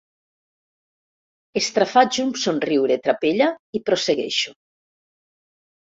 [1.61, 4.59] Estrafaig un somriure trapella i prossegueixo.